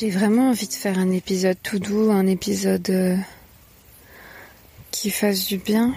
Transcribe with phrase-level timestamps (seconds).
[0.00, 3.18] J'ai vraiment envie de faire un épisode tout doux, un épisode euh,
[4.90, 5.94] qui fasse du bien,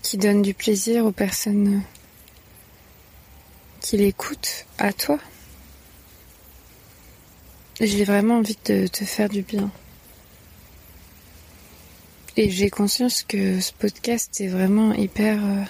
[0.00, 1.82] qui donne du plaisir aux personnes
[3.80, 5.18] qui l'écoutent, à toi.
[7.80, 9.72] J'ai vraiment envie de te faire du bien.
[12.36, 15.64] Et j'ai conscience que ce podcast est vraiment hyper euh,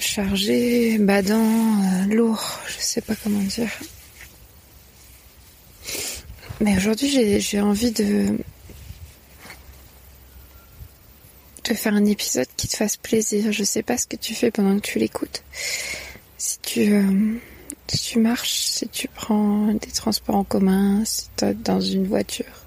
[0.00, 3.70] chargé, badant, euh, lourd, je sais pas comment dire.
[6.62, 8.38] Mais aujourd'hui, j'ai envie de
[11.64, 13.50] te faire un épisode qui te fasse plaisir.
[13.50, 15.42] Je sais pas ce que tu fais pendant que tu l'écoutes.
[16.38, 17.34] Si tu euh,
[17.88, 22.06] si tu marches, si tu prends des transports en commun, si tu es dans une
[22.06, 22.64] voiture,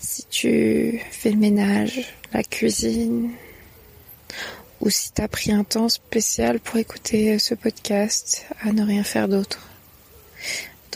[0.00, 3.30] si tu fais le ménage, la cuisine,
[4.80, 9.04] ou si tu as pris un temps spécial pour écouter ce podcast à ne rien
[9.04, 9.75] faire d'autre.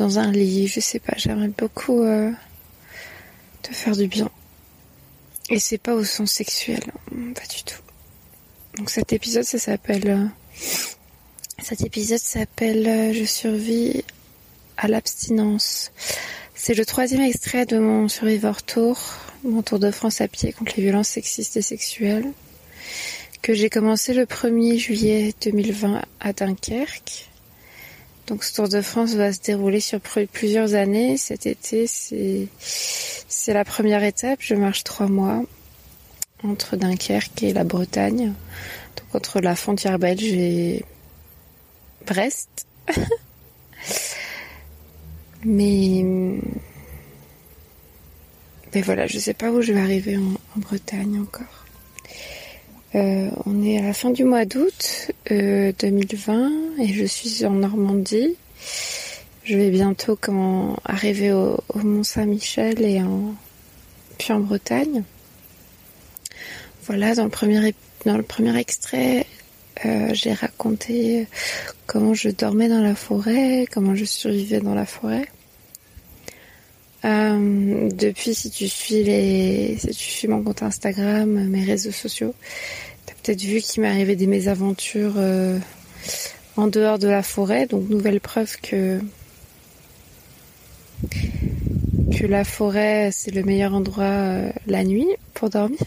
[0.01, 2.31] Dans un lit, je sais pas, j'aimerais beaucoup euh,
[3.61, 4.31] te faire du bien.
[5.51, 6.81] Et c'est pas au sens sexuel,
[7.35, 7.83] pas du tout.
[8.79, 10.09] Donc cet épisode, ça s'appelle...
[10.09, 10.25] Euh,
[11.63, 14.03] cet épisode s'appelle euh, Je survis
[14.79, 15.93] à l'abstinence.
[16.55, 18.99] C'est le troisième extrait de mon Survivor Tour,
[19.45, 22.33] mon tour de France à pied contre les violences sexistes et sexuelles,
[23.43, 27.30] que j'ai commencé le 1er juillet 2020 à Dunkerque.
[28.31, 31.17] Donc ce Tour de France va se dérouler sur plusieurs années.
[31.17, 34.39] Cet été, c'est la première étape.
[34.41, 35.43] Je marche trois mois
[36.45, 38.33] entre Dunkerque et la Bretagne,
[38.97, 40.85] donc entre la frontière belge et
[42.07, 42.67] Brest.
[45.45, 46.05] Mais
[48.73, 51.65] mais voilà, je sais pas où je vais arriver en, Bretagne encore.
[52.95, 57.51] Euh, on est à la fin du mois d'août 2020 euh, et je suis en
[57.51, 58.37] Normandie.
[59.45, 63.35] Je vais bientôt comment, arriver au, Mont Saint-Michel et en,
[64.19, 65.05] puis en Bretagne.
[66.85, 67.75] Voilà, dans le premier,
[68.05, 69.27] dans le premier extrait,
[69.87, 71.29] euh, j'ai raconté
[71.87, 75.29] comment je dormais dans la forêt, comment je survivais dans la forêt.
[77.05, 82.35] Euh, depuis, si tu suis les, si tu mon compte Instagram, mes réseaux sociaux,
[83.07, 85.59] t'as peut-être vu qu'il m'est arrivé des mésaventures euh,
[86.57, 87.67] en dehors de la forêt.
[87.67, 89.01] Donc nouvelle preuve que
[92.19, 95.79] que la forêt c'est le meilleur endroit euh, la nuit pour dormir.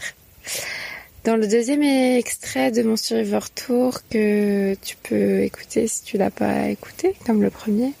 [1.22, 6.30] Dans le deuxième extrait de mon Survivor Tour que tu peux écouter si tu l'as
[6.30, 7.94] pas écouté, comme le premier,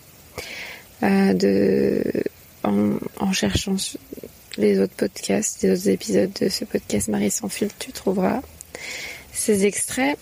[1.00, 2.02] de
[2.64, 3.76] en, cherchant
[4.56, 8.40] les autres podcasts, les autres épisodes de ce podcast Marie sans fil, tu trouveras
[9.32, 10.18] ces extraits.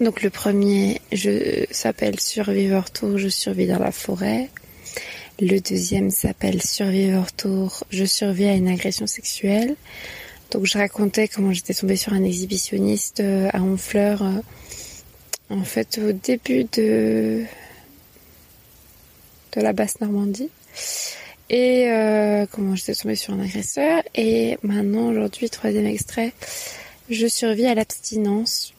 [0.00, 4.50] Donc le premier je s'appelle Survivor Tour, je survis dans la forêt.
[5.40, 9.76] Le deuxième s'appelle Survivor Tour, je survis à une agression sexuelle.
[10.50, 14.40] Donc je racontais comment j'étais tombée sur un exhibitionniste euh, à Honfleur euh,
[15.50, 17.42] en fait au début de
[19.52, 20.50] de la basse Normandie
[21.48, 24.02] et euh, comment j'étais tombée sur un agresseur.
[24.14, 26.32] Et maintenant, aujourd'hui, troisième extrait,
[27.08, 28.74] je survis à l'abstinence.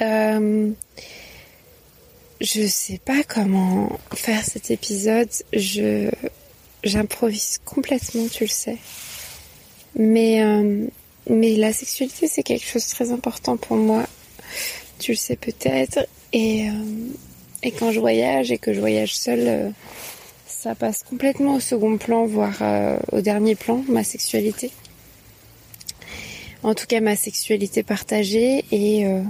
[0.00, 0.70] Euh,
[2.40, 5.30] je sais pas comment faire cet épisode.
[5.52, 6.10] Je
[6.82, 8.78] j'improvise complètement, tu le sais.
[9.96, 10.86] Mais euh,
[11.30, 14.04] mais la sexualité c'est quelque chose de très important pour moi.
[14.98, 16.06] Tu le sais peut-être.
[16.32, 16.72] Et euh,
[17.62, 19.70] et quand je voyage et que je voyage seule euh,
[20.64, 24.70] ça passe complètement au second plan, voire euh, au dernier plan, ma sexualité.
[26.62, 29.22] En tout cas, ma sexualité partagée et euh,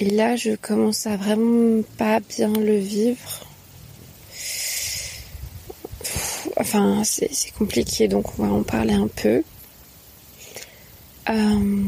[0.00, 3.44] là, je commence à vraiment pas bien le vivre.
[6.56, 9.42] Enfin, c'est compliqué, donc on va en parler un peu.
[11.30, 11.84] Euh,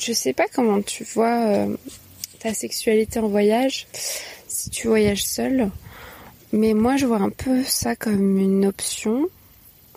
[0.00, 1.68] je sais pas comment tu vois
[2.40, 3.86] ta sexualité en voyage,
[4.48, 5.70] si tu voyages seul.
[6.52, 9.28] Mais moi, je vois un peu ça comme une option,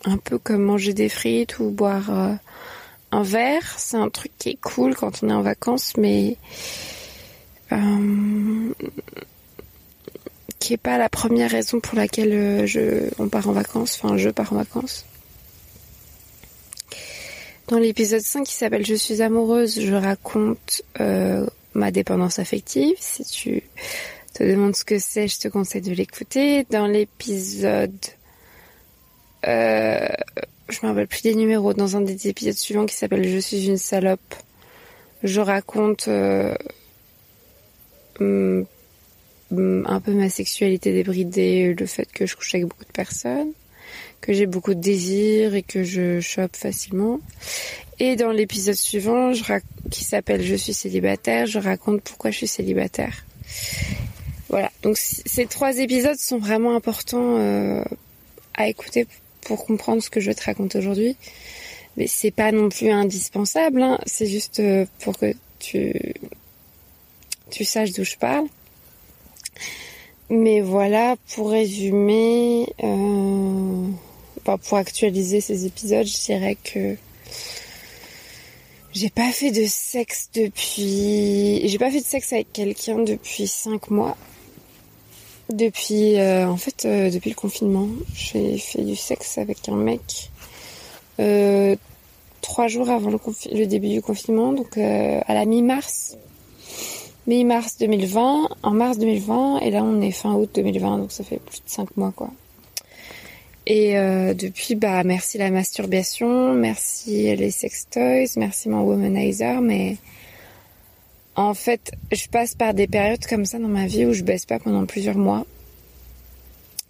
[0.04, 2.34] un peu comme manger des frites ou boire euh,
[3.12, 3.78] un verre.
[3.78, 6.36] C'est un truc qui est cool quand on est en vacances, mais
[7.72, 8.72] euh,
[10.58, 14.00] qui est pas la première raison pour laquelle euh, je on part en vacances.
[14.02, 15.04] Enfin, je pars en vacances.
[17.68, 20.82] Dans l'épisode 5 qui s'appelle Je suis amoureuse, je raconte
[21.74, 22.96] ma dépendance affective.
[22.98, 23.62] Si tu
[24.34, 26.64] te demande ce que c'est, je te conseille de l'écouter.
[26.70, 27.98] Dans l'épisode,
[29.46, 30.08] euh,
[30.68, 33.66] je me rappelle plus des numéros, dans un des épisodes suivants qui s'appelle Je suis
[33.66, 34.34] une salope,
[35.22, 36.54] je raconte euh,
[38.20, 38.62] mm,
[39.50, 43.52] un peu ma sexualité débridée, le fait que je couche avec beaucoup de personnes,
[44.20, 47.20] que j'ai beaucoup de désirs et que je chope facilement.
[47.98, 49.32] Et dans l'épisode suivant,
[49.90, 53.24] qui s'appelle Je suis célibataire, je raconte pourquoi je suis célibataire.
[54.50, 57.84] Voilà, donc ces trois épisodes sont vraiment importants euh,
[58.54, 59.06] à écouter
[59.42, 61.16] pour comprendre ce que je te raconter aujourd'hui.
[61.96, 64.00] Mais c'est pas non plus indispensable, hein.
[64.06, 65.94] c'est juste euh, pour que tu,
[67.50, 68.46] tu saches d'où je parle.
[70.30, 73.86] Mais voilà, pour résumer, euh,
[74.44, 76.96] pour actualiser ces épisodes, je dirais que
[78.92, 83.90] j'ai pas fait de sexe depuis, j'ai pas fait de sexe avec quelqu'un depuis cinq
[83.90, 84.16] mois.
[85.52, 90.30] Depuis, euh, en fait, euh, depuis le confinement, j'ai fait du sexe avec un mec
[91.18, 91.74] euh,
[92.40, 93.18] trois jours avant le,
[93.52, 96.16] le, début du confinement, donc à la mi-mars,
[97.26, 101.40] mi-mars 2020, en mars 2020, et là on est fin août 2020, donc ça fait
[101.40, 102.30] plus de cinq mois quoi.
[103.66, 103.92] Et
[104.34, 109.98] depuis, bah merci la masturbation, merci les sex toys, merci mon womanizer, mais
[111.40, 114.44] en fait, je passe par des périodes comme ça dans ma vie où je baisse
[114.44, 115.46] pas pendant plusieurs mois.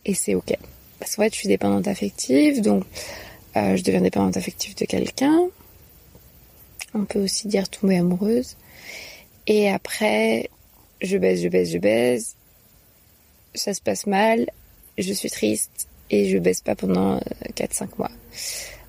[0.04, 0.56] Et c'est ok.
[0.98, 2.84] Parce qu'en fait, je suis dépendante affective, donc
[3.56, 5.38] euh, je deviens dépendante affective de quelqu'un.
[6.94, 8.56] On peut aussi dire tomber amoureuse.
[9.46, 10.50] Et après,
[11.00, 12.34] je baisse, je baisse, je baisse.
[13.54, 14.50] Ça se passe mal.
[14.98, 15.88] Je suis triste.
[16.10, 17.18] Et je baisse pas pendant
[17.54, 18.10] 4-5 euh, mois.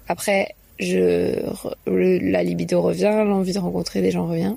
[0.08, 4.56] Après, la libido revient, l'envie de rencontrer des gens revient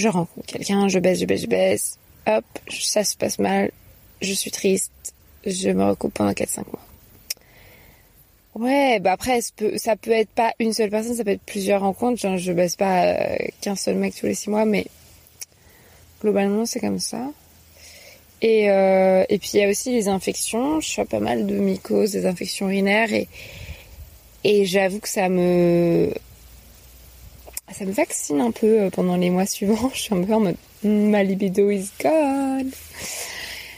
[0.00, 3.70] je rencontre quelqu'un, je baisse, je baisse, je baisse, hop, ça se passe mal,
[4.20, 4.92] je suis triste,
[5.46, 6.80] je me recoupe pendant 4-5 mois.
[8.56, 9.40] Ouais, bah après,
[9.76, 12.20] ça peut, être pas une seule personne, ça peut être plusieurs rencontres.
[12.20, 14.86] Genre, je baisse pas euh, qu'un seul mec tous les 6 mois, mais
[16.20, 17.30] globalement, c'est comme ça.
[18.42, 20.80] Et, euh, et puis, il y a aussi les infections.
[20.80, 23.28] Je suis pas mal de mycoses, des infections urinaires, et,
[24.42, 26.12] et j'avoue que ça me
[27.72, 29.90] ça me vaccine un peu euh, pendant les mois suivants.
[29.94, 32.70] Je suis un peu en mode ma libido is gone.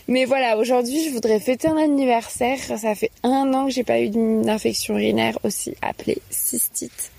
[0.09, 2.59] Mais voilà, aujourd'hui, je voudrais fêter un anniversaire.
[2.59, 7.13] Ça fait un an que j'ai pas eu d'infection urinaire aussi appelée cystite.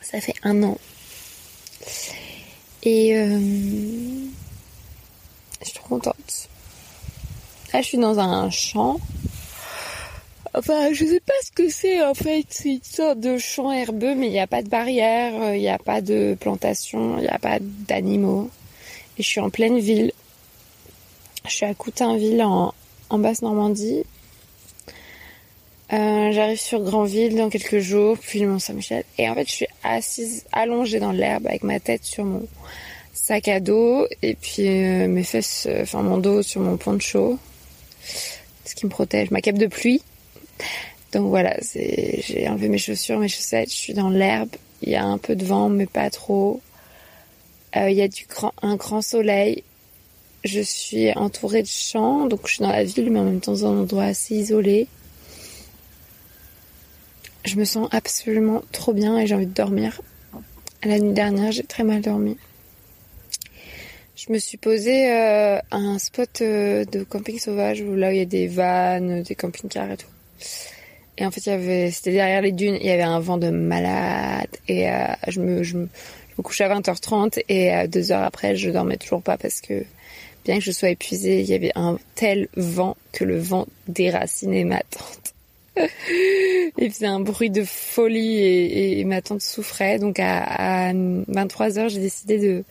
[0.00, 0.78] Ça fait un an.
[2.82, 3.38] Et euh,
[5.62, 6.48] je suis contente.
[7.72, 8.98] Là, je suis dans un champ
[10.58, 12.46] Enfin, je sais pas ce que c'est en fait.
[12.48, 15.60] C'est une sorte de champ herbeux, mais il n'y a pas de barrière, euh, il
[15.60, 18.48] n'y a pas de plantation, il n'y a pas d'animaux.
[19.18, 20.12] Et je suis en pleine ville.
[21.44, 22.72] Je suis à Coutainville en,
[23.10, 24.04] en Basse-Normandie.
[25.92, 29.04] Euh, J'arrive sur Grandville dans quelques jours, puis le Mont-Saint-Michel.
[29.18, 32.48] Et en fait, je suis assise, allongée dans l'herbe avec ma tête sur mon
[33.12, 37.38] sac à dos et puis euh, mes fesses, enfin mon dos sur mon poncho,
[38.64, 40.00] ce qui me protège, ma cape de pluie.
[41.12, 44.50] Donc voilà, j'ai enlevé mes chaussures, mes chaussettes, je suis dans l'herbe,
[44.82, 46.60] il y a un peu de vent mais pas trop.
[47.76, 48.08] Euh, il y a
[48.62, 49.62] un grand soleil.
[50.44, 53.52] Je suis entourée de champs, donc je suis dans la ville mais en même temps
[53.52, 54.88] dans un endroit assez isolé.
[57.44, 60.00] Je me sens absolument trop bien et j'ai envie de dormir.
[60.84, 62.36] La nuit dernière, j'ai très mal dormi.
[64.16, 68.12] Je me suis posée euh, à un spot euh, de camping sauvage où là où
[68.12, 70.06] il y a des vannes, des camping-cars et tout.
[71.18, 74.48] Et en fait, c'était derrière les dunes, il y avait un vent de malade.
[74.68, 75.88] Et euh, je, me,
[76.42, 79.84] couchais à 20h30 et euh, deux heures après, je dormais toujours pas parce que
[80.44, 84.64] bien que je sois épuisée, il y avait un tel vent que le vent déracinait
[84.64, 85.34] ma tante.
[86.78, 89.98] il faisait un bruit de folie et, ma tante souffrait.
[89.98, 92.64] Donc à, à 23h, j'ai décidé de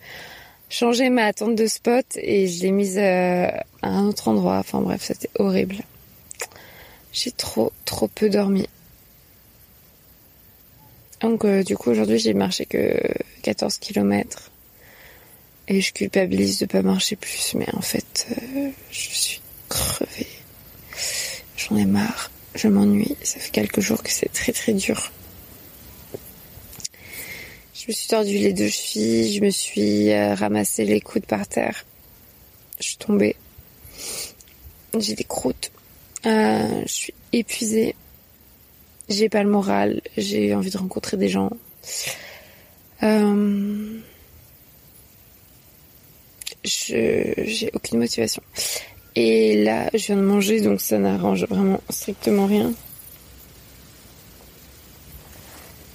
[0.69, 3.47] changer ma tente de spot et je l'ai mise euh,
[3.81, 4.57] à un autre endroit.
[4.57, 5.77] Enfin bref, c'était horrible.
[7.15, 8.67] J'ai trop, trop peu dormi.
[11.21, 12.93] Donc euh, du coup aujourd'hui j'ai marché que
[13.41, 14.51] 14 km
[15.69, 20.27] et je culpabilise de pas marcher plus mais en fait euh, je suis crevée.
[21.55, 25.09] J'en ai marre, je m'ennuie, ça fait quelques jours que c'est très très dur.
[27.73, 31.47] Je me suis tordu les deux chevilles, je me suis euh, ramassé les coudes par
[31.47, 31.85] terre.
[32.77, 33.37] Je suis tombée.
[34.99, 35.71] J'ai des croûtes.
[36.25, 37.95] Euh, je suis épuisée.
[39.09, 40.01] J'ai pas le moral.
[40.17, 41.51] J'ai envie de rencontrer des gens.
[43.03, 43.99] Euh,
[46.63, 48.41] je j'ai aucune motivation.
[49.15, 52.73] Et là, je viens de manger, donc ça n'arrange vraiment strictement rien.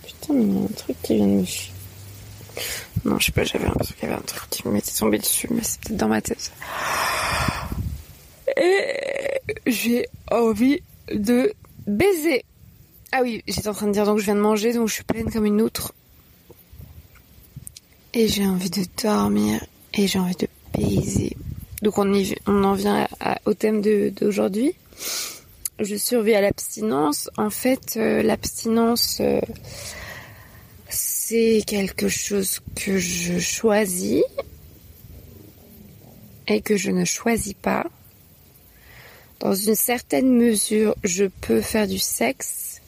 [0.07, 1.45] Putain, mais il y a un truc qui vient de me
[3.05, 5.49] Non, je sais pas, j'avais l'impression qu'il y avait un truc qui m'était tombé dessus,
[5.51, 6.51] mais c'est peut-être dans ma tête.
[8.61, 11.53] Et j'ai envie de
[11.87, 12.45] baiser.
[13.11, 15.05] Ah oui, j'étais en train de dire donc je viens de manger, donc je suis
[15.05, 15.95] pleine comme une outre.
[18.13, 19.65] Et j'ai envie de dormir
[19.95, 21.37] et j'ai envie de baiser.
[21.83, 23.09] Donc on, y, on en vient
[23.47, 24.75] au thème d'aujourd'hui.
[25.79, 27.31] Je survis à l'abstinence.
[27.39, 29.41] En fait, euh, l'abstinence, euh,
[30.91, 34.23] c'est quelque chose que je choisis
[36.47, 37.87] et que je ne choisis pas.
[39.41, 42.83] Dans une certaine mesure, je peux faire du sexe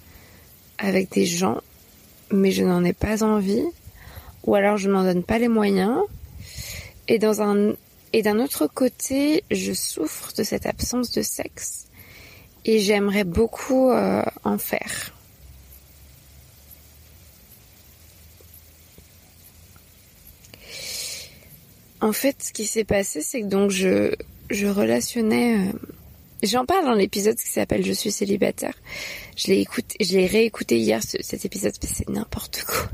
[0.76, 1.62] avec des gens,
[2.30, 3.64] mais je n'en ai pas envie,
[4.44, 5.98] ou alors je m'en donne pas les moyens.
[7.08, 7.72] Et dans un
[8.12, 11.86] et d'un autre côté, je souffre de cette absence de sexe
[12.66, 15.14] et j'aimerais beaucoup euh, en faire.
[22.02, 24.14] En fait, ce qui s'est passé, c'est que donc je,
[24.50, 25.68] je relationnais.
[25.68, 25.72] Euh,
[26.42, 28.74] j'en parle dans l'épisode qui s'appelle Je suis célibataire.
[29.36, 32.88] Je l'ai écouté, je l'ai réécouté hier cet épisode, mais c'est n'importe quoi.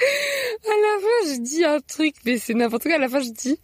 [0.00, 2.94] à la fin, je dis un truc, mais c'est n'importe quoi.
[2.94, 3.58] À la fin, je dis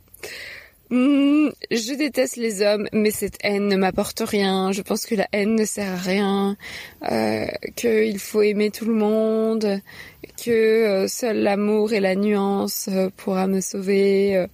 [0.88, 4.70] Hmm, je déteste les hommes, mais cette haine ne m'apporte rien.
[4.70, 6.56] Je pense que la haine ne sert à rien,
[7.10, 9.80] euh, qu'il faut aimer tout le monde,
[10.44, 14.46] que euh, seul l'amour et la nuance euh, pourra me sauver.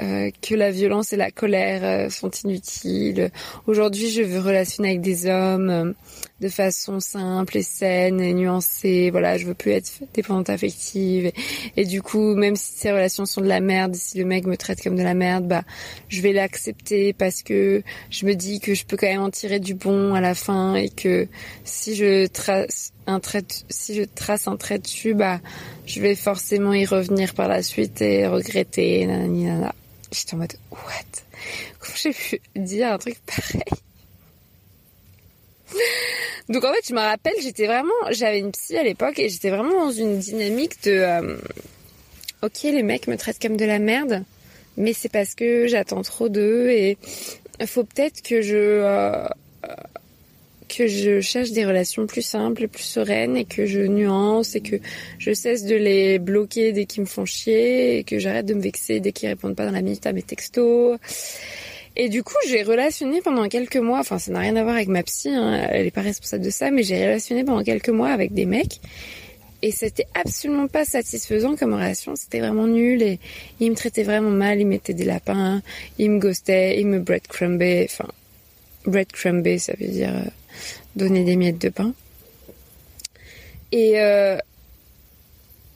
[0.00, 3.30] Euh, que la violence et la colère euh, sont inutiles.
[3.66, 5.92] Aujourd'hui, je veux relationner avec des hommes euh,
[6.40, 9.10] de façon simple et saine et nuancée.
[9.10, 11.32] Voilà, je veux plus être dépendante affective.
[11.76, 14.56] Et, du coup, même si ces relations sont de la merde, si le mec me
[14.56, 15.64] traite comme de la merde, bah,
[16.08, 19.60] je vais l'accepter parce que je me dis que je peux quand même en tirer
[19.60, 21.28] du bon à la fin et que
[21.64, 25.40] si je trace un trait, si je trace un trait dessus, bah,
[25.84, 29.74] je vais forcément y revenir par la suite et regretter, nanana.
[30.12, 31.22] J'étais en mode, what?
[31.78, 33.62] Comment j'ai pu dire un truc pareil?
[36.48, 39.50] Donc en fait, je me rappelle, j'étais vraiment, j'avais une psy à l'époque et j'étais
[39.50, 41.36] vraiment dans une dynamique de, euh,
[42.42, 44.24] ok, les mecs me traitent comme de la merde,
[44.76, 46.98] mais c'est parce que j'attends trop d'eux et
[47.66, 49.28] faut peut-être que je, euh,
[50.76, 54.76] que je cherche des relations plus simples, plus sereines et que je nuance et que
[55.18, 58.62] je cesse de les bloquer dès qu'ils me font chier et que j'arrête de me
[58.62, 60.98] vexer dès qu'ils répondent pas dans la minute à mes textos.
[61.96, 64.88] Et du coup, j'ai relationné pendant quelques mois, enfin ça n'a rien à voir avec
[64.88, 68.10] ma psy, hein, elle est pas responsable de ça, mais j'ai relationné pendant quelques mois
[68.10, 68.80] avec des mecs
[69.62, 73.18] et c'était absolument pas satisfaisant comme relation, c'était vraiment nul et
[73.58, 75.60] ils me traitaient vraiment mal, ils mettaient des lapins,
[75.98, 78.08] ils me ghostaient, ils me breadcrumbaient, enfin
[78.86, 80.30] breadcrumber ça veut dire euh,
[80.96, 81.92] donner des miettes de pain.
[83.72, 84.38] Et, euh,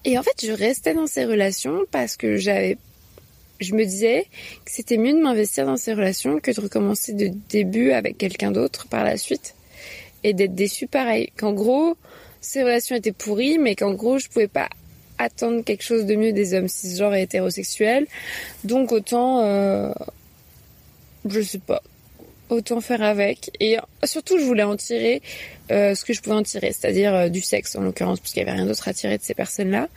[0.04, 2.76] et en fait, je restais dans ces relations parce que j'avais,
[3.60, 4.26] je me disais
[4.64, 8.50] que c'était mieux de m'investir dans ces relations que de recommencer de début avec quelqu'un
[8.50, 9.54] d'autre par la suite
[10.24, 11.30] et d'être déçu pareil.
[11.36, 11.96] Qu'en gros,
[12.40, 14.68] ces relations étaient pourries, mais qu'en gros, je pouvais pas
[15.18, 18.06] attendre quelque chose de mieux des hommes cisgenres et hétérosexuels.
[18.64, 19.92] Donc autant, euh,
[21.28, 21.82] je sais pas,
[22.48, 23.50] autant faire avec.
[23.60, 25.22] Et surtout, je voulais en tirer
[25.70, 28.42] euh, ce que je pouvais en tirer, c'est-à-dire euh, du sexe en l'occurrence, parce qu'il
[28.42, 29.88] n'y avait rien d'autre à tirer de ces personnes-là.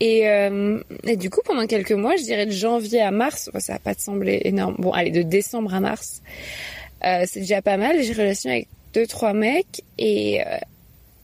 [0.00, 0.80] Et, euh,
[1.16, 4.02] du coup, pendant quelques mois, je dirais de janvier à mars, ça va pas te
[4.02, 4.76] sembler énorme.
[4.78, 6.22] Bon, allez, de décembre à mars,
[7.04, 8.02] euh, c'est déjà pas mal.
[8.02, 10.58] J'ai relationné avec deux, trois mecs et euh,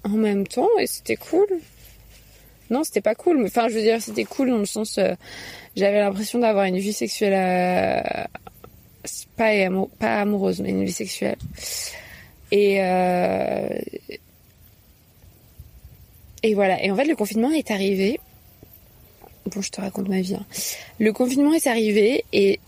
[0.04, 1.46] en même temps, et c'était cool.
[2.70, 4.98] Non, c'était pas cool, mais enfin, je veux dire, c'était cool dans le sens,
[5.76, 8.28] j'avais l'impression d'avoir une vie sexuelle
[9.36, 9.52] pas,
[9.98, 11.36] pas amoureuse, mais une vie sexuelle.
[12.50, 13.68] Et, euh,
[16.42, 16.82] et voilà.
[16.84, 18.20] Et en fait, le confinement est arrivé.
[19.46, 20.34] Bon, je te raconte ma vie.
[20.34, 20.46] Hein.
[20.98, 22.60] Le confinement est arrivé et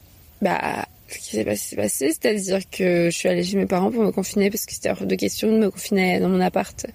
[0.42, 2.08] bah, ce qui s'est passé, passé.
[2.08, 5.06] C'est-à-dire que je suis allée chez mes parents pour me confiner parce que c'était hors
[5.06, 6.86] de question de me confiner dans mon appart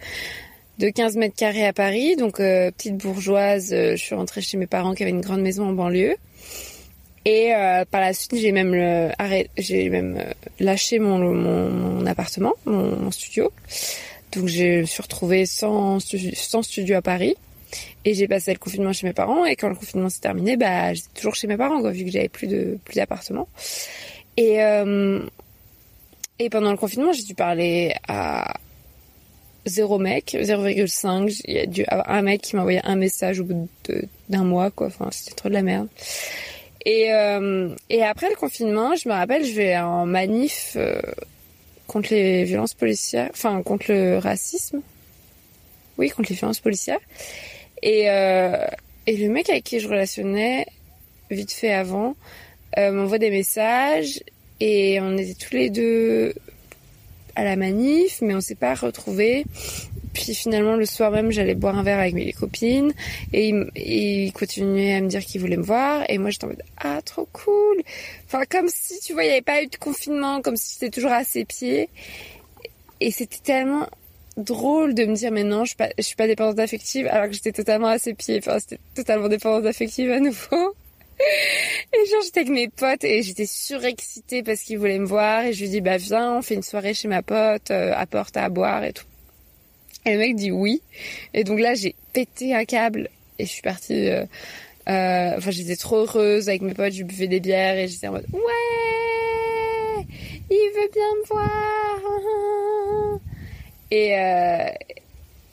[0.80, 2.16] de 15 mètres carrés à Paris.
[2.16, 5.42] Donc, euh, petite bourgeoise, euh, je suis rentrée chez mes parents qui avaient une grande
[5.42, 6.16] maison en banlieue.
[7.26, 9.12] Et euh, par la suite, j'ai même le,
[9.58, 13.52] j'ai même euh, lâché mon, mon, mon appartement, mon, mon, studio.
[14.32, 17.36] Donc je me suis retrouvée sans, sans studio à Paris.
[18.06, 19.46] Et j'ai passé le confinement chez mes parents.
[19.46, 22.12] Et quand le confinement s'est terminé, bah j'étais toujours chez mes parents, quoi, vu que
[22.12, 23.48] j'avais plus de plus d'appartement.
[24.38, 25.22] Et euh,
[26.40, 28.54] et pendant le confinement, j'ai dû parler à
[29.66, 31.42] zéro mec, 0,5.
[31.46, 33.68] Il y a dû avoir un mec qui m'a envoyé un message au bout
[34.30, 34.88] d'un mois, quoi.
[34.88, 35.90] Enfin, c'était trop de la merde.
[36.86, 41.02] Et, euh, et après le confinement, je me rappelle, je vais en manif euh,
[41.88, 44.82] contre les violences policières, enfin contre le racisme.
[45.98, 47.00] Oui, contre les violences policières.
[47.82, 48.66] Et, euh,
[49.08, 50.68] le mec avec qui je relationnais,
[51.32, 52.16] vite fait avant,
[52.78, 54.22] m'envoie des messages
[54.60, 56.34] et on était tous les deux
[57.36, 59.46] à la manif, mais on s'est pas retrouvés.
[60.20, 62.92] Puis finalement, le soir même, j'allais boire un verre avec mes copines
[63.32, 66.04] et il, continuait à me dire qu'il voulait me voir.
[66.10, 67.82] Et moi, j'étais en mode ah trop cool.
[68.26, 70.90] Enfin, comme si tu vois, il n'y avait pas eu de confinement, comme si j'étais
[70.90, 71.88] toujours à ses pieds.
[73.00, 73.88] Et c'était tellement
[74.36, 77.28] drôle de me dire mais non, je suis pas, je suis pas dépendante affective alors
[77.28, 78.40] que j'étais totalement à ses pieds.
[78.40, 80.76] Enfin, c'était totalement dépendante affective à nouveau.
[81.94, 85.52] Et genre j'étais avec mes potes et j'étais surexcitée parce qu'il voulait me voir et
[85.52, 88.48] je lui dis bah viens on fait une soirée chez ma pote, euh, apporte à
[88.48, 89.09] boire et tout.
[90.06, 90.82] Et le mec dit oui.
[91.34, 94.10] Et donc là j'ai pété un câble et je suis partie.
[94.10, 94.26] Euh,
[94.88, 98.14] euh, enfin j'étais trop heureuse avec mes potes, je buvais des bières et j'étais en
[98.14, 100.06] mode ouais
[100.50, 102.00] il veut bien me voir.
[103.92, 104.14] Et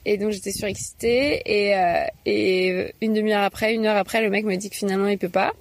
[0.06, 4.44] et donc j'étais surexcitée et, euh, et une demi-heure après, une heure après, le mec
[4.44, 5.52] me dit que finalement il peut pas.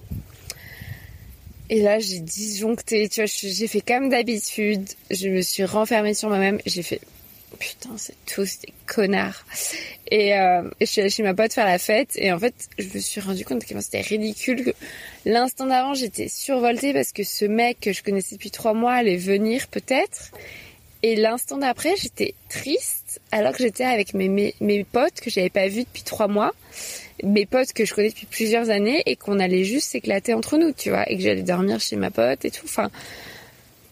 [1.68, 4.88] Et là j'ai disjoncté, tu vois, j'ai fait comme d'habitude.
[5.10, 6.60] Je me suis renfermée sur moi-même.
[6.64, 7.00] J'ai fait
[7.56, 9.44] putain c'est tous des connards.
[10.10, 10.32] Et,
[10.80, 13.20] je suis allée chez ma pote faire la fête et en fait je me suis
[13.20, 14.74] rendu compte que c'était ridicule.
[15.24, 19.16] L'instant d'avant j'étais survoltée parce que ce mec que je connaissais depuis trois mois allait
[19.16, 20.30] venir peut-être.
[21.02, 25.84] Et l'instant d'après j'étais triste alors que j'étais avec mes, potes que j'avais pas vus
[25.84, 26.52] depuis trois mois,
[27.22, 30.72] mes potes que je connais depuis plusieurs années et qu'on allait juste s'éclater entre nous,
[30.72, 32.64] tu vois, et que j'allais dormir chez ma pote et tout.
[32.64, 32.90] Enfin,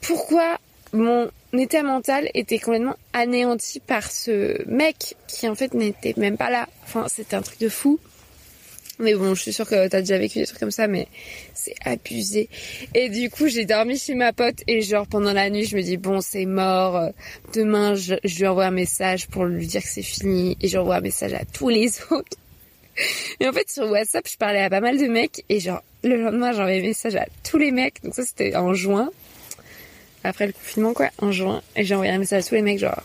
[0.00, 0.58] pourquoi
[0.94, 6.50] mon état mental était complètement anéanti par ce mec qui en fait n'était même pas
[6.50, 6.68] là.
[6.84, 7.98] Enfin, c'était un truc de fou.
[9.00, 11.08] Mais bon, je suis sûre que t'as déjà vécu des trucs comme ça, mais
[11.52, 12.48] c'est abusé.
[12.94, 15.82] Et du coup, j'ai dormi chez ma pote et genre pendant la nuit, je me
[15.82, 17.10] dis bon, c'est mort.
[17.54, 21.00] Demain, je, lui envoie un message pour lui dire que c'est fini et j'envoie un
[21.00, 22.38] message à tous les autres.
[23.40, 26.16] Et en fait, sur WhatsApp, je parlais à pas mal de mecs et genre le
[26.16, 28.00] lendemain, j'envoyais un message à tous les mecs.
[28.04, 29.10] Donc ça, c'était en juin.
[30.24, 31.62] Après le confinement, quoi, en juin.
[31.76, 33.02] Et j'ai envoyé un message à tous les mecs, genre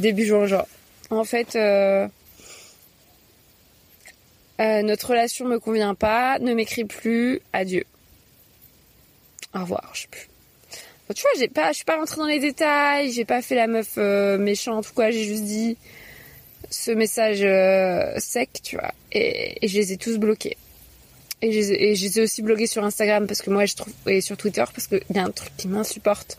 [0.00, 0.66] début juin, genre.
[1.10, 2.06] En fait, euh,
[4.60, 7.84] euh, notre relation me convient pas, ne m'écris plus, adieu.
[9.54, 10.28] Au revoir, je sais plus.
[11.14, 13.66] tu vois, j'ai pas, je suis pas rentrée dans les détails, j'ai pas fait la
[13.66, 15.76] meuf euh, méchante ou quoi, j'ai juste dit
[16.70, 17.40] ce message
[18.20, 20.56] sec, tu vois, et, je les ai tous bloqués.
[21.42, 24.36] Et je, les ai aussi bloqués sur Instagram parce que moi je trouve et sur
[24.36, 26.38] Twitter parce qu'il y a un truc qui m'insupporte.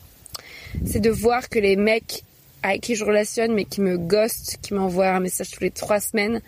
[0.85, 2.23] C'est de voir que les mecs
[2.63, 5.99] avec qui je relationne mais qui me ghostent, qui m'envoient un message tous les trois
[5.99, 6.41] semaines,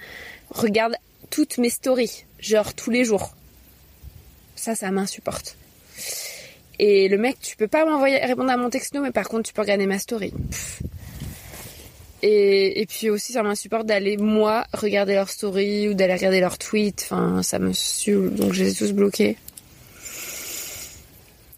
[0.52, 0.98] regardent
[1.32, 3.36] toutes mes stories, genre tous les jours.
[4.56, 5.58] Ça, ça m'insupporte.
[6.80, 9.54] Et le mec, tu peux pas m'envoyer répondre à mon texto, mais par contre, tu
[9.54, 10.32] peux regarder ma story.
[12.26, 17.02] Et, puis aussi, ça m'insupporte d'aller, moi, regarder leur story ou d'aller regarder leur tweet.
[17.04, 18.34] Enfin, ça me saoule.
[18.34, 19.36] Donc, je les ai tous bloqués.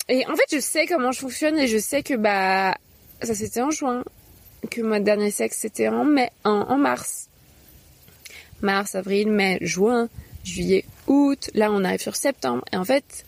[0.10, 2.76] Et en fait, je sais comment je fonctionne et je sais que, bah,
[3.22, 4.04] ça c'était en juin.
[4.72, 7.30] Que mon dernier sexe c'était en mai, en mars
[8.62, 10.10] mars, avril, mai, juin,
[10.44, 11.50] juillet, août.
[11.54, 12.64] Là, on arrive sur septembre.
[12.72, 13.26] Et en fait,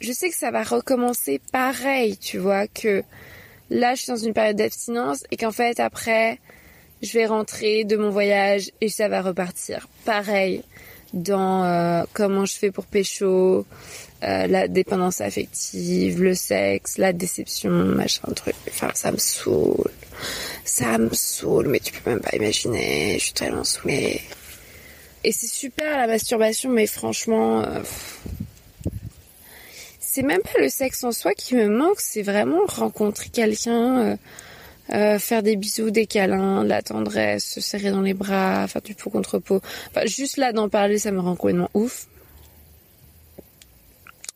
[0.00, 3.02] je sais que ça va recommencer pareil, tu vois, que
[3.70, 6.38] là, je suis dans une période d'abstinence et qu'en fait, après,
[7.02, 9.88] je vais rentrer de mon voyage et ça va repartir.
[10.04, 10.62] Pareil
[11.12, 13.66] dans euh, comment je fais pour pécho,
[14.22, 18.54] euh, la dépendance affective, le sexe, la déception, machin truc.
[18.68, 19.90] Enfin, ça me saoule.
[20.64, 23.14] Ça me saoule, mais tu peux même pas imaginer.
[23.18, 24.20] Je suis tellement saoulée.
[25.24, 27.80] Et c'est super la masturbation, mais franchement, euh,
[30.00, 34.18] c'est même pas le sexe en soi qui me manque, c'est vraiment rencontrer quelqu'un,
[34.92, 38.82] euh, faire des bisous, des câlins, de la tendresse, se serrer dans les bras, faire
[38.82, 39.60] du peau contre peau.
[39.90, 42.06] Enfin, juste là d'en parler, ça me rend complètement ouf.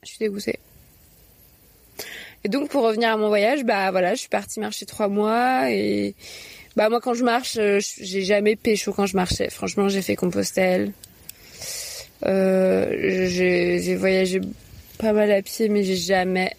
[0.02, 0.58] Je suis dégoûtée.
[2.44, 5.70] Et donc pour revenir à mon voyage, bah voilà, je suis partie marcher trois mois
[5.70, 6.14] et
[6.74, 9.50] bah moi quand je marche, euh, j'ai jamais pécho quand je marchais.
[9.50, 10.92] Franchement, j'ai fait Compostelle.
[12.24, 14.40] Euh, j'ai voyagé
[14.98, 16.52] pas mal à pied, mais j'ai jamais,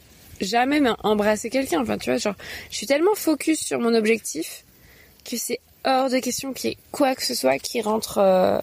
[0.45, 1.81] jamais embrassé quelqu'un.
[1.81, 2.35] Enfin, tu vois, genre,
[2.69, 4.63] je suis tellement focus sur mon objectif
[5.23, 8.59] que c'est hors de question qu'il y ait quoi que ce soit qui rentre, euh,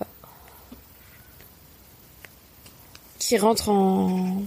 [3.19, 4.43] qui rentre en,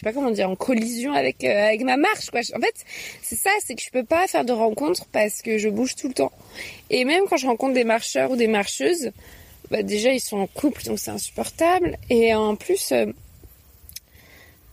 [0.00, 2.40] sais pas comment dire, en collision avec euh, avec ma marche quoi.
[2.40, 2.74] En fait,
[3.22, 6.08] c'est ça, c'est que je peux pas faire de rencontres parce que je bouge tout
[6.08, 6.32] le temps.
[6.90, 9.12] Et même quand je rencontre des marcheurs ou des marcheuses,
[9.70, 13.06] bah déjà ils sont en couple donc c'est insupportable et en plus euh,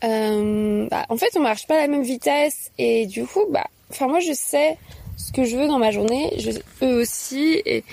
[0.04, 3.66] euh, bah, en fait, on marche pas à la même vitesse et du coup, bah,
[3.90, 4.78] enfin moi je sais
[5.18, 6.52] ce que je veux dans ma journée, je,
[6.86, 7.84] eux aussi et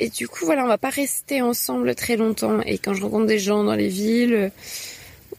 [0.00, 3.26] et du coup voilà, on va pas rester ensemble très longtemps et quand je rencontre
[3.26, 4.50] des gens dans les villes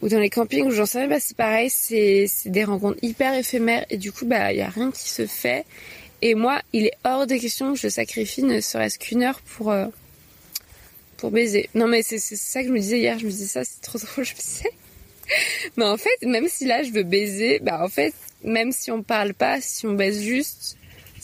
[0.02, 3.96] ou dans les campings, j'en sais pas, c'est pareil, c'est des rencontres hyper éphémères et
[3.96, 5.64] du coup bah il y a rien qui se fait
[6.22, 9.70] et moi, il est hors des questions que je sacrifie ne serait-ce qu'une heure pour
[9.70, 9.86] euh,
[11.18, 11.68] pour baiser.
[11.74, 13.98] Non mais c'est ça que je me disais hier, je me disais ça, c'est trop
[14.12, 14.70] drôle, je me disais
[15.76, 19.02] mais en fait, même si là je veux baiser, bah en fait, même si on
[19.02, 20.76] parle pas, si on baise juste,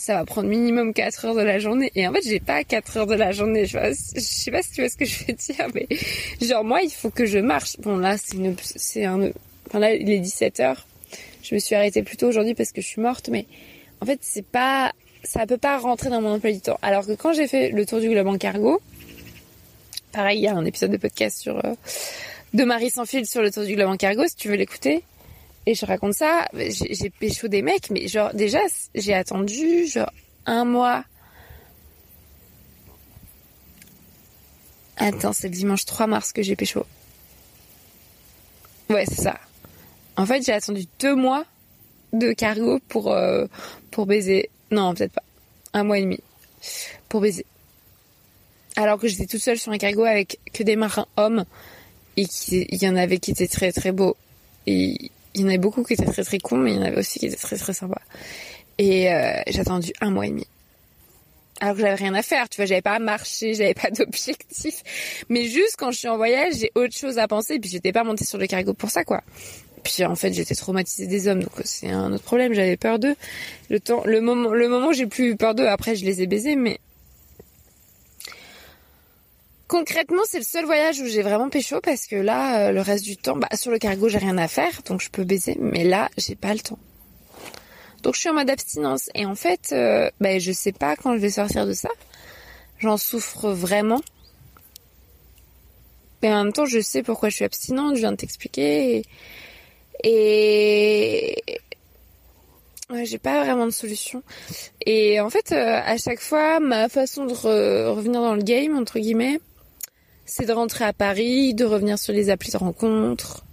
[0.03, 1.93] ça va prendre minimum 4 heures de la journée.
[1.95, 3.67] Et en fait, j'ai pas 4 heures de la journée.
[3.67, 3.79] Je,
[4.17, 5.87] je sais pas si tu vois ce que je veux dire, mais
[6.41, 7.77] genre moi, il faut que je marche.
[7.79, 9.31] Bon là, c'est un,
[9.69, 10.87] enfin là, il est 17 heures.
[11.45, 13.47] Je me suis arrêtée plus tôt aujourd'hui parce que je suis morte, mais
[14.01, 16.81] en fait, c'est pas, ça peut pas rentrer dans mon emploi du temps.
[16.83, 18.81] Alors que quand j'ai fait le tour du globe en cargo,
[20.11, 21.75] pareil, il y a un épisode de podcast sur euh,
[22.55, 25.05] de Marie sans fil sur le tour du globe en cargo, si tu veux l'écouter.
[25.67, 28.59] Et je raconte ça, j'ai pécho des mecs, mais genre déjà
[28.95, 30.13] j'ai attendu genre
[30.47, 31.05] un mois.
[34.97, 36.85] Attends, c'est le dimanche 3 mars que j'ai pécho.
[38.91, 39.39] Ouais, c'est ça.
[40.17, 41.45] En fait, j'ai attendu deux mois
[42.13, 43.47] de cargo pour euh,
[43.91, 44.51] pour baiser.
[44.71, 45.23] Non, peut-être pas.
[45.73, 46.19] Un mois et demi
[47.09, 47.47] pour baiser.
[48.77, 51.45] Alors que j'étais toute seule sur un cargo avec que des marins hommes
[52.17, 54.17] et il y en avait qui étaient très très beaux
[54.67, 56.83] et il y en avait beaucoup qui étaient très très cons mais il y en
[56.83, 58.01] avait aussi qui étaient très très sympas.
[58.79, 60.47] Et euh, j'ai attendu un mois et demi.
[61.61, 64.83] Alors que j'avais rien à faire tu vois j'avais pas à marcher j'avais pas d'objectif.
[65.29, 68.05] Mais juste quand je suis en voyage j'ai autre chose à penser puis j'étais pas
[68.05, 69.23] montée sur le cargo pour ça quoi.
[69.85, 73.17] Puis en fait j'étais traumatisée des hommes donc c'est un autre problème j'avais peur d'eux.
[73.71, 76.23] Le temps le moment le moment où j'ai plus eu peur d'eux après je les
[76.23, 76.81] ai baisés mais
[79.73, 83.07] Concrètement, c'est le seul voyage où j'ai vraiment pécho parce que là, euh, le reste
[83.07, 85.83] du temps, bah, sur le cargo, j'ai rien à faire, donc je peux baiser, mais
[85.83, 86.79] là, j'ai pas le temps.
[88.03, 91.15] Donc je suis en mode abstinence et en fait, euh, bah, je sais pas quand
[91.15, 91.89] je vais sortir de ça.
[92.81, 94.03] J'en souffre vraiment.
[96.23, 99.07] Mais en même temps, je sais pourquoi je suis abstinente, je viens de t'expliquer.
[100.05, 101.35] Et,
[102.91, 104.23] Ouais, j'ai pas vraiment de solution.
[104.85, 108.99] Et en fait, euh, à chaque fois, ma façon de revenir dans le game, entre
[108.99, 109.41] guillemets,
[110.25, 113.45] c'est de rentrer à Paris, de revenir sur les applis de rencontres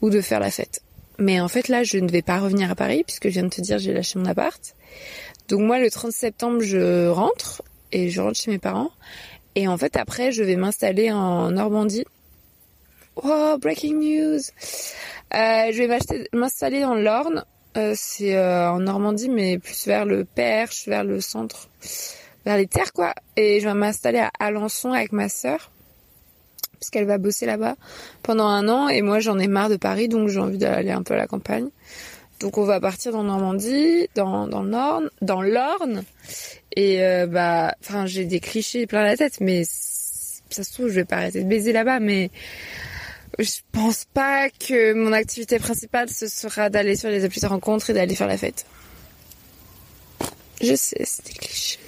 [0.00, 0.82] ou de faire la fête.
[1.18, 3.48] Mais en fait là, je ne vais pas revenir à Paris puisque je viens de
[3.48, 4.74] te dire j'ai lâché mon appart.
[5.48, 8.90] Donc moi le 30 septembre, je rentre et je rentre chez mes parents
[9.54, 12.04] et en fait après je vais m'installer en Normandie.
[13.16, 14.40] Oh, breaking news.
[15.34, 15.98] Euh, je vais
[16.32, 17.44] m'installer dans l'Orne.
[17.76, 21.68] Euh, c'est euh, en Normandie mais plus vers le Perche, vers le centre,
[22.44, 23.14] vers les terres quoi.
[23.36, 25.70] Et je vais m'installer à Alençon avec ma sœur
[26.78, 27.76] parce qu'elle va bosser là-bas
[28.22, 31.02] pendant un an et moi j'en ai marre de Paris donc j'ai envie d'aller un
[31.02, 31.68] peu à la campagne.
[32.40, 36.04] Donc on va partir dans Normandie, dans dans l'Orne, dans l'Orne
[36.76, 40.94] et euh, bah enfin j'ai des clichés plein la tête mais ça se trouve je
[40.94, 42.30] vais pas arrêter de baiser là-bas mais
[43.38, 47.90] je pense pas que mon activité principale ce sera d'aller sur les applis de rencontre
[47.90, 48.66] et d'aller faire la fête.
[50.60, 51.78] Je sais, c'est des clichés.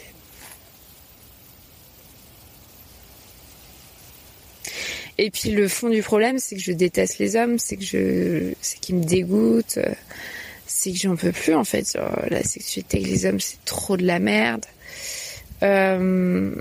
[5.22, 8.54] Et puis le fond du problème, c'est que je déteste les hommes, c'est que je,
[8.62, 9.92] c'est qu'ils me dégoûtent, euh,
[10.66, 11.94] c'est que j'en peux plus en fait.
[12.30, 14.64] la sexualité avec les hommes, c'est trop de la merde.
[15.62, 16.54] Euh,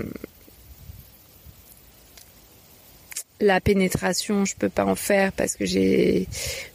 [3.40, 6.28] la pénétration, je peux pas en faire parce que j'ai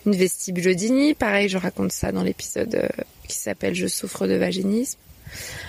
[0.08, 1.14] une vestibulodynie.
[1.14, 4.98] Pareil, je raconte ça dans l'épisode euh, qui s'appelle Je souffre de vaginisme.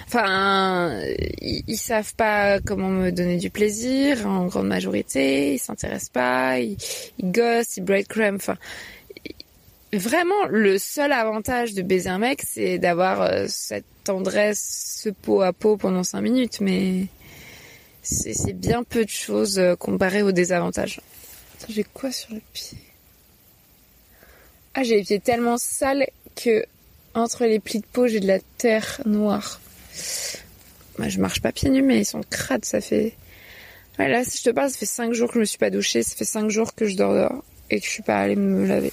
[0.07, 1.01] Enfin,
[1.41, 5.55] ils, savent pas comment me donner du plaisir en grande majorité.
[5.55, 6.77] Ils s'intéressent pas, ils,
[7.19, 8.37] ils gossent, ils breadcrumb.
[8.37, 8.57] Enfin,
[9.93, 15.43] vraiment, le seul avantage de baiser un mec, c'est d'avoir euh, cette tendresse, ce peau
[15.43, 16.61] à peau pendant cinq minutes.
[16.61, 17.07] Mais
[18.03, 21.01] c'est bien peu de choses euh, comparé aux désavantages.
[21.69, 22.79] J'ai quoi sur le pied?
[24.75, 26.65] Ah, j'ai les pieds tellement sales que
[27.17, 29.61] entre les plis de peau, j'ai de la terre noire.
[30.99, 33.15] Bah, je marche pas pieds nus, mais ils sont crades, ça fait...
[33.99, 36.03] Là, si je te parle, ça fait 5 jours que je me suis pas douchée,
[36.03, 38.67] ça fait 5 jours que je dors dehors et que je suis pas allée me
[38.67, 38.93] laver.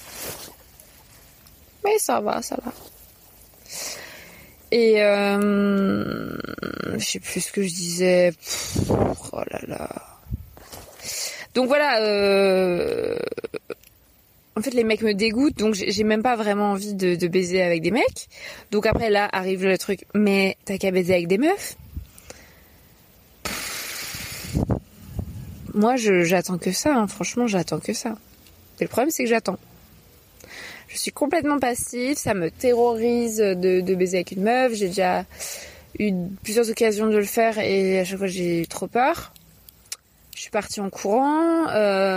[1.84, 2.72] Mais ça va, ça va.
[4.72, 6.38] Et euh,
[6.98, 8.32] je sais plus ce que je disais.
[8.90, 9.90] oh là là.
[11.54, 13.20] Donc voilà, euh,
[14.56, 17.82] en fait les mecs me dégoûtent donc j'ai même pas vraiment envie de, baiser avec
[17.82, 18.28] des mecs
[18.72, 21.76] donc après là arrive le truc mais t'as qu'à baiser avec des meufs?
[25.74, 27.08] Moi j'attends que ça hein.
[27.08, 28.16] franchement j'attends que ça
[28.80, 29.58] et le problème c'est que j'attends
[30.88, 34.74] Je suis complètement passive, ça me terrorise de, de baiser avec une meuf.
[34.74, 35.26] J'ai déjà
[36.00, 36.12] eu
[36.44, 39.34] plusieurs occasions de le faire et à chaque fois j'ai eu trop peur.
[40.36, 41.68] Je suis partie en courant.
[41.70, 42.13] Euh,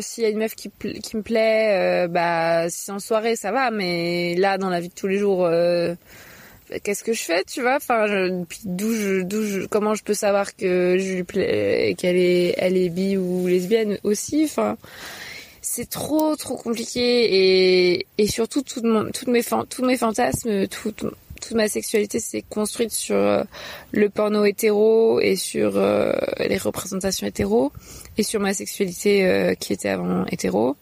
[0.00, 3.36] S'il y a une meuf qui, qui me plaît, euh, bah si c'est en soirée
[3.36, 5.94] ça va, mais là dans la vie de tous les jours, euh,
[6.82, 7.76] qu'est-ce que je fais, tu vois?
[7.76, 8.06] Enfin,
[8.64, 8.92] d'où
[9.70, 13.98] comment je peux savoir que je lui plais, qu'elle est, elle est bi ou lesbienne
[14.04, 14.44] aussi?
[14.44, 14.76] Enfin,
[15.62, 20.94] c'est trop trop compliqué et, surtout tout mon, toutes mes tous mes fantasmes, tout,
[21.40, 23.42] toute ma sexualité s'est construite sur euh,
[23.92, 27.72] le porno hétéro et sur euh, les représentations hétéro
[28.16, 30.76] et sur ma sexualité euh, qui était avant hétéro.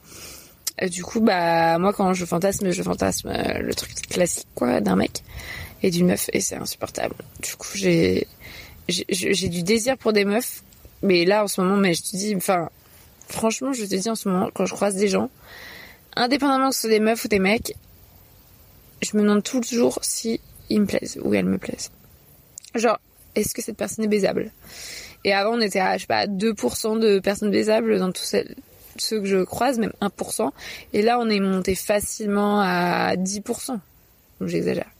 [0.90, 5.22] du coup, bah moi quand je fantasme, je fantasme le truc classique quoi d'un mec
[5.82, 7.14] et d'une meuf et c'est insupportable.
[7.42, 8.26] Du coup, j'ai
[8.88, 10.62] j'ai du désir pour des meufs,
[11.02, 12.70] mais là en ce moment, mais je te dis, enfin
[13.28, 15.30] franchement, je te dis en ce moment quand je croise des gens,
[16.16, 17.74] indépendamment que ce soit des meufs ou des mecs,
[19.02, 21.90] je me demande toujours si ils me plaisent ou elles me plaisent.
[22.74, 22.98] Genre,
[23.34, 24.52] est-ce que cette personne est baisable?
[25.24, 28.24] Et avant, on était à, je sais pas, 2% de personnes baisables dans tous
[28.96, 30.50] ceux que je croise, même 1%.
[30.92, 33.78] Et là, on est monté facilement à 10%.
[34.40, 34.90] Donc j'exagère.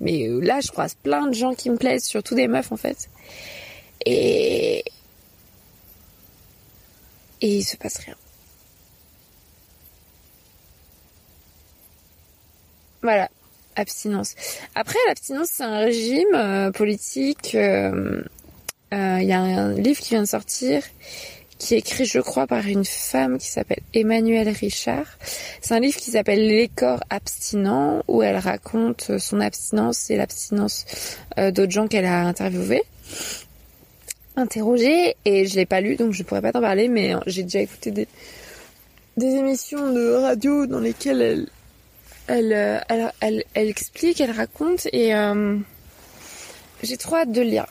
[0.00, 2.76] Mais euh, là, je croise plein de gens qui me plaisent, surtout des meufs en
[2.76, 3.08] fait.
[4.06, 4.84] Et...
[7.42, 8.16] Et il se passe rien.
[13.02, 13.28] Voilà
[13.76, 14.34] abstinence.
[14.74, 17.54] Après, l'abstinence, c'est un régime euh, politique.
[17.54, 18.22] Euh,
[18.92, 20.82] euh, il y a un livre qui vient de sortir
[21.58, 25.04] qui est écrit, je crois, par une femme qui s'appelle Emmanuelle Richard.
[25.60, 30.86] C'est un livre qui s'appelle Les corps abstinents, où elle raconte son abstinence et l'abstinence
[31.36, 32.82] d'autres gens qu'elle a interviewés,
[34.36, 35.16] interrogés.
[35.26, 37.90] Et je l'ai pas lu, donc je pourrais pas t'en parler, mais j'ai déjà écouté
[37.90, 38.08] des,
[39.18, 41.46] des émissions de radio dans lesquelles elle,
[42.30, 45.58] euh, elle, elle, elle, explique, elle raconte et euh,
[46.82, 47.66] j'ai trop hâte de lire.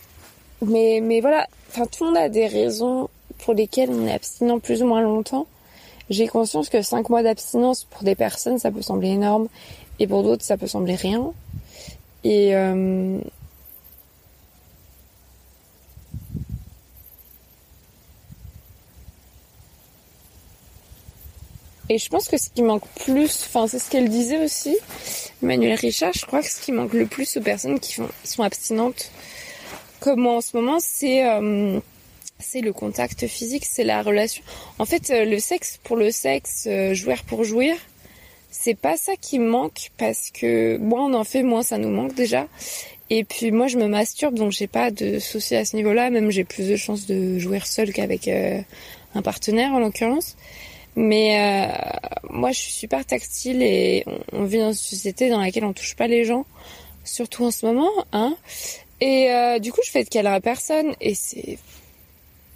[0.61, 4.59] Mais, mais voilà, enfin tout le monde a des raisons pour lesquelles on est abstinent
[4.59, 5.47] plus ou moins longtemps.
[6.09, 9.47] J'ai conscience que 5 mois d'abstinence pour des personnes ça peut sembler énorme
[9.99, 11.31] et pour d'autres ça peut sembler rien.
[12.23, 13.19] Et euh,
[21.91, 24.77] Et je pense que ce qui manque plus, enfin c'est ce qu'elle disait aussi,
[25.41, 29.11] Emmanuel Richard, je crois que ce qui manque le plus aux personnes qui, sont abstinentes
[29.99, 31.79] comme moi en ce moment, c'est euh,
[32.37, 34.43] c'est le contact physique, c'est la relation.
[34.77, 37.75] En fait, euh, le sexe pour le sexe, euh, jouir pour jouir,
[38.51, 42.13] c'est pas ça qui manque parce que moins on en fait, moins ça nous manque
[42.13, 42.47] déjà.
[43.09, 46.29] Et puis moi je me masturbe donc j'ai pas de soucis à ce niveau-là, même
[46.29, 50.37] j'ai plus de chances de jouir seule qu'avec un partenaire en l'occurrence.
[51.01, 55.63] Mais euh, moi, je suis super tactile et on, vit dans une société dans laquelle
[55.63, 56.45] on touche pas les gens,
[57.05, 58.35] surtout en ce moment, hein.
[58.99, 61.57] Et euh, du coup, je fais de câlin à personne et c'est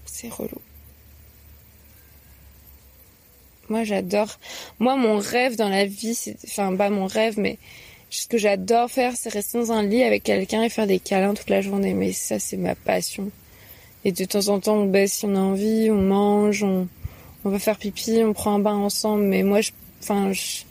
[0.03, 0.59] c'est relou.
[3.69, 4.37] Moi, j'adore.
[4.77, 7.57] Moi, mon rêve dans la vie, c'est enfin pas mon rêve, mais
[8.09, 11.33] ce que j'adore faire, c'est rester dans un lit avec quelqu'un et faire des câlins
[11.33, 11.93] toute la journée.
[11.93, 13.31] Mais ça, c'est ma passion.
[14.03, 16.89] Et de temps en temps, on baisse si on a envie, on mange, on
[17.45, 20.63] on va faire pipi, on prend un bain ensemble, mais moi, je, enfin, je...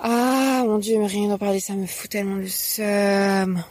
[0.00, 3.62] ah mon dieu, mais rien d'en parler, ça me fout tellement le seum.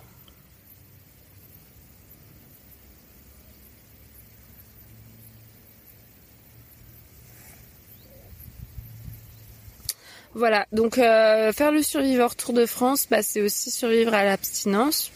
[10.35, 15.11] Voilà, donc euh, faire le surviveur Tour de France, bah, c'est aussi survivre à l'abstinence,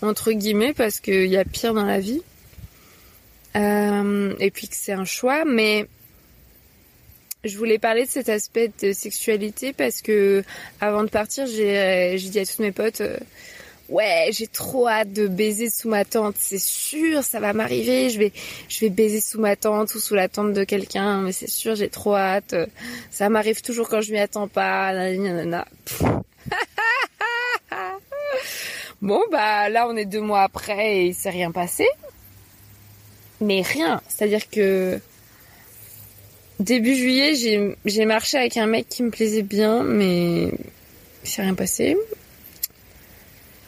[0.00, 2.22] entre guillemets, parce qu'il y a pire dans la vie.
[3.56, 5.86] Euh, et puis que c'est un choix, mais
[7.44, 10.44] je voulais parler de cet aspect de sexualité parce que
[10.80, 13.16] avant de partir, j'ai dit à toutes mes potes, euh,
[13.88, 18.18] ouais, j'ai trop hâte de baiser sous ma tente, c'est sûr, ça va m'arriver, je
[18.18, 18.32] vais,
[18.68, 21.74] je vais baiser sous ma tente ou sous la tente de quelqu'un, mais c'est sûr,
[21.74, 22.54] j'ai trop hâte,
[23.10, 24.92] ça m'arrive toujours quand je m'y attends pas,
[29.02, 31.86] bon bah là on est deux mois après et il s'est rien passé
[33.40, 34.00] mais rien.
[34.08, 35.00] C'est-à-dire que
[36.58, 37.34] début juillet,
[37.84, 40.50] j'ai marché avec un mec qui me plaisait bien, mais
[41.24, 41.96] il s'est rien passé.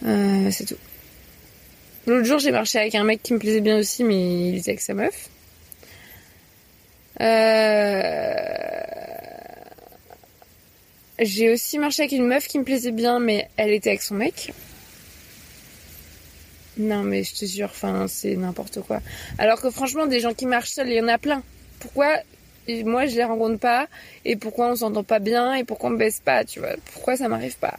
[0.04, 0.76] Euh, c'est tout.
[2.06, 4.70] L'autre jour, j'ai marché avec un mec qui me plaisait bien aussi, mais il était
[4.70, 5.28] avec sa meuf.
[7.20, 8.42] Euh...
[11.20, 14.16] J'ai aussi marché avec une meuf qui me plaisait bien, mais elle était avec son
[14.16, 14.52] mec.
[16.78, 19.00] Non, mais je te jure, enfin, c'est n'importe quoi.
[19.38, 21.42] Alors que franchement, des gens qui marchent seuls, il y en a plein.
[21.80, 22.16] Pourquoi
[22.85, 23.88] moi je les rencontre pas
[24.24, 26.74] et pourquoi on s'entend pas bien et pourquoi on baisse pas, tu vois?
[26.92, 27.78] Pourquoi ça m'arrive pas?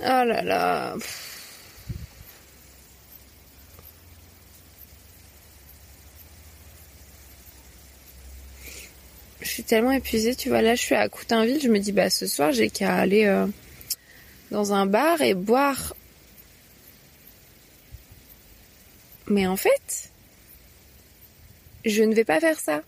[0.00, 0.94] Oh là là.
[9.44, 10.62] Je suis tellement épuisée, tu vois.
[10.62, 11.60] Là, je suis à Coutainville.
[11.60, 13.46] Je me dis, bah, ce soir, j'ai qu'à aller euh,
[14.50, 15.94] dans un bar et boire.
[19.26, 20.10] Mais en fait,
[21.84, 22.82] je ne vais pas faire ça.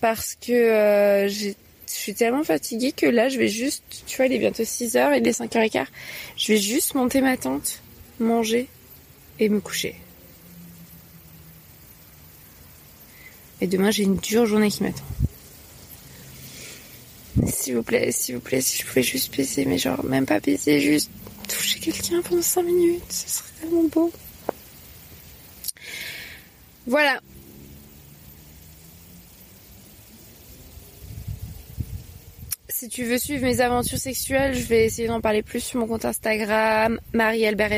[0.00, 1.52] Parce que euh, je
[1.86, 5.26] suis tellement fatiguée que là, je vais juste, tu vois, il est bientôt 6h, il
[5.26, 5.86] est 5h15.
[6.36, 7.82] Je vais juste monter ma tente,
[8.18, 8.66] manger
[9.38, 9.94] et me coucher.
[13.64, 15.02] Et demain, j'ai une dure journée qui m'attend.
[17.46, 20.38] S'il vous plaît, s'il vous plaît, si je pouvais juste baiser, mais genre, même pas
[20.38, 21.10] baiser, juste
[21.48, 24.12] toucher quelqu'un pendant 5 minutes, ce serait tellement beau.
[26.86, 27.22] Voilà,
[32.84, 35.86] si tu veux suivre mes aventures sexuelles, je vais essayer d'en parler plus sur mon
[35.86, 37.72] compte Instagram, Marie-Albert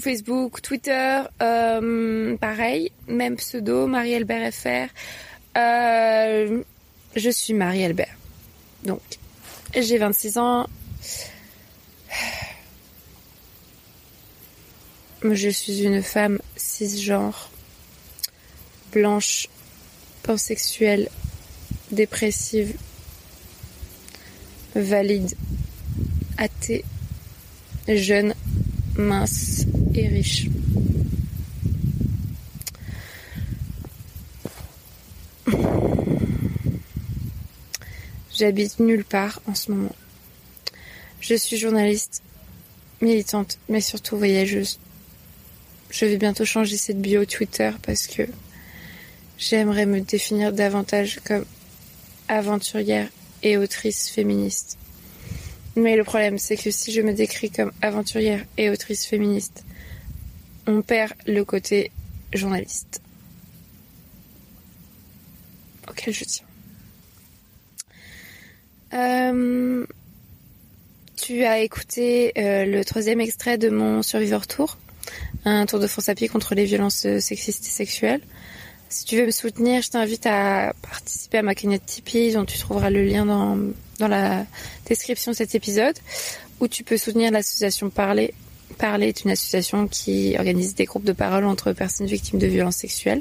[0.00, 4.52] Facebook, Twitter, euh, pareil, même pseudo, Marie-Albert
[5.56, 6.62] euh,
[7.16, 8.16] je suis Marie-Albert.
[8.84, 9.00] Donc,
[9.74, 10.66] j'ai 26 ans.
[15.22, 17.50] Je suis une femme cisgenre,
[18.92, 19.48] blanche,
[20.22, 21.10] pansexuelle,
[21.90, 22.74] dépressive,
[24.74, 25.34] valide,
[26.38, 26.84] athée,
[27.88, 28.34] jeune,
[29.00, 30.46] mince et riche.
[38.32, 39.94] J'habite nulle part en ce moment.
[41.20, 42.22] Je suis journaliste,
[43.02, 44.78] militante, mais surtout voyageuse.
[45.90, 48.22] Je vais bientôt changer cette bio Twitter parce que
[49.36, 51.44] j'aimerais me définir davantage comme
[52.28, 53.08] aventurière
[53.42, 54.78] et autrice féministe.
[55.76, 59.64] Mais le problème, c'est que si je me décris comme aventurière et autrice féministe,
[60.66, 61.90] on perd le côté
[62.32, 63.00] journaliste
[65.88, 66.46] auquel je tiens.
[68.92, 69.86] Euh,
[71.16, 74.78] tu as écouté euh, le troisième extrait de mon Survivor Tour,
[75.44, 78.20] un tour de France à pied contre les violences sexistes et sexuelles.
[78.88, 82.58] Si tu veux me soutenir, je t'invite à participer à ma cagnotte Tipeee, dont tu
[82.58, 83.56] trouveras le lien dans,
[84.00, 84.44] dans la
[84.86, 85.96] description de cet épisode,
[86.58, 88.34] où tu peux soutenir l'association Parler.
[88.78, 92.76] Parler est une association qui organise des groupes de parole entre personnes victimes de violences
[92.76, 93.20] sexuelles.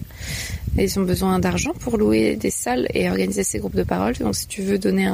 [0.77, 4.15] Ils ont besoin d'argent pour louer des salles et organiser ces groupes de parole.
[4.17, 5.11] Donc si tu veux donner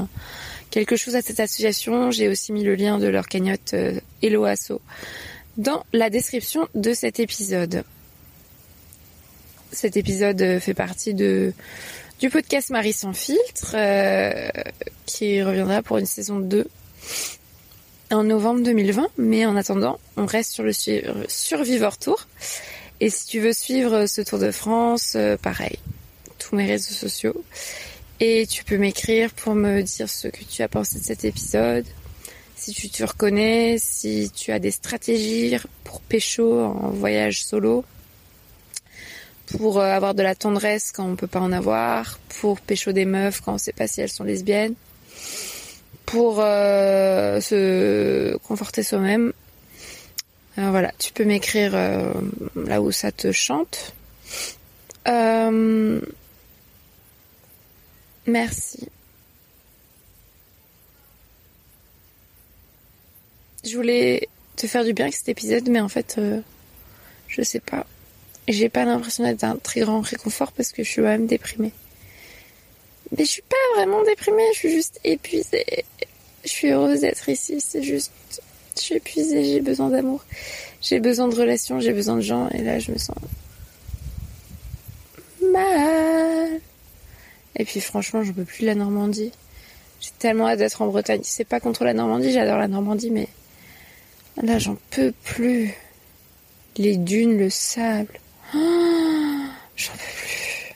[0.70, 4.46] quelque chose à cette association, j'ai aussi mis le lien de leur cagnotte euh, Hello
[4.46, 4.82] Asso
[5.58, 7.84] dans la description de cet épisode.
[9.72, 11.54] Cet épisode euh, fait partie de
[12.20, 14.50] du podcast Marie sans filtre euh,
[15.06, 16.66] qui reviendra pour une saison 2
[18.12, 19.08] en novembre 2020.
[19.18, 20.72] Mais en attendant, on reste sur le
[21.28, 22.28] Survivor Tour.
[23.02, 25.78] Et si tu veux suivre ce Tour de France, euh, pareil,
[26.40, 27.44] tous mes réseaux sociaux.
[28.22, 31.86] Et tu peux m'écrire pour me dire ce que tu as pensé de cet épisode,
[32.56, 37.84] si tu te reconnais, si tu as des stratégies pour pécho en voyage solo
[39.46, 43.06] pour euh, avoir de la tendresse quand on peut pas en avoir, pour pécho des
[43.06, 44.76] meufs quand on sait pas si elles sont lesbiennes,
[46.06, 49.34] pour euh, se conforter soi-même.
[50.58, 51.74] Euh, voilà, tu peux m'écrire
[52.56, 53.94] là où ça te chante.
[58.26, 58.90] merci.
[63.64, 66.20] Je voulais te faire du bien avec cet épisode, mais en fait,
[67.28, 67.86] je sais pas
[68.48, 71.72] j'ai pas l'impression d'être un très grand réconfort parce que je suis quand même déprimée.
[73.18, 75.86] Mais je suis pas vraiment déprimée, je suis juste épuisée.
[76.44, 78.12] Je suis heureuse d'être ici, c'est juste,
[78.76, 80.24] je suis épuisée, j'ai besoin d'amour,
[80.80, 83.16] j'ai besoin de relations, j'ai besoin de gens, et là je me sens
[85.42, 86.60] mal.
[87.56, 89.32] Et puis franchement, je peux plus de la Normandie.
[90.02, 91.22] J'ai tellement hâte d'être en Bretagne.
[91.24, 93.28] C'est pas contre la Normandie, j'adore la Normandie, mais
[94.42, 95.74] là j'en peux plus.
[96.78, 98.20] Les dunes, le sable.
[99.86, 100.74] J'en peux plus.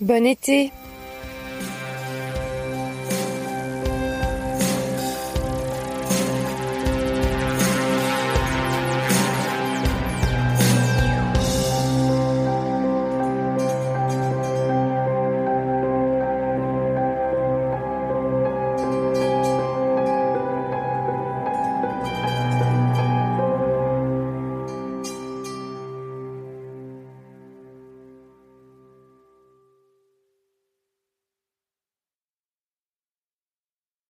[0.00, 0.72] Bon été